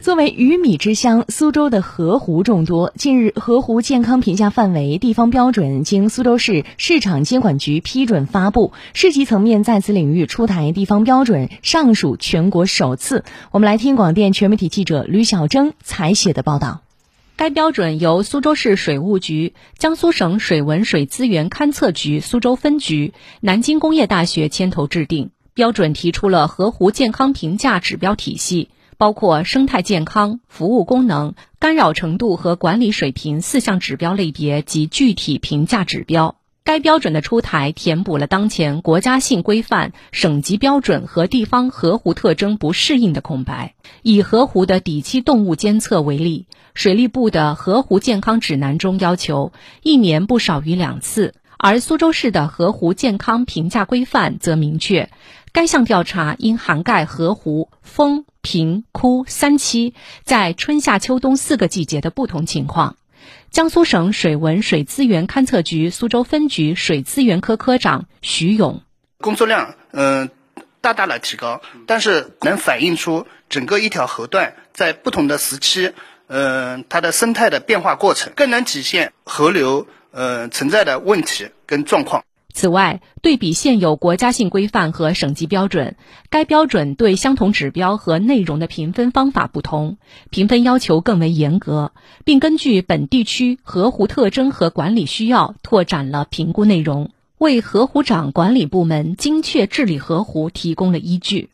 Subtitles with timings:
[0.00, 2.90] 作为鱼米之乡，苏州的河湖众多。
[2.96, 13.24] 近日，河湖健康评价范围地方标准经苏州市市场监管局批准发布，市级层面在此领域出台地方标准，尚属全国首次。
[13.50, 16.80] 我们来听广电全媒体记者吕小征采写的报道。
[17.36, 23.12] 该标准由苏州市水务局、江苏省水文水资源勘测局苏州分局、
[23.42, 25.30] 南京工业大学牵头制定。
[25.52, 28.70] 标准提出了河湖健康评价指标体系。
[29.00, 36.36] 包括生态健康、服务功能、干扰程度和管理水平四项指标类别及具体评价指标。
[36.64, 43.74] 该标准的出台，填补了当前国家性规范、省级标准和地方河湖特征不适应的空白。
[44.02, 51.32] 以河湖的底栖动物监测为例，水利部的河湖健康指南中要求一年不少于两次，
[51.62, 55.10] 而苏州市的河湖健康评价规范则明确，
[55.52, 58.24] 该项调查应涵盖河湖风。
[58.42, 59.92] 平枯三期，
[60.24, 62.96] 在春夏秋冬四个季节的不同情况。
[63.50, 68.80] 江苏省水文水资源勘测局苏州分局水资源科科长徐勇：
[69.18, 70.30] 工作量嗯
[70.80, 75.92] 大大的提高，但是能反映出整个一条河段在不同的时期
[76.26, 82.24] 嗯它的生态的变化过程，更能体现河流呃存在的问题跟状况。
[82.52, 85.96] 此外，对比现有国家性规范和省级标准，
[86.30, 89.98] 该标准对相同指标和内容的评分方法不同，
[90.30, 91.92] 评分要求更为严格，
[92.24, 101.50] 并根据本地区河湖特征和管理需要拓展了评估内容，为河湖长管理部门精确治理河湖提供了依据。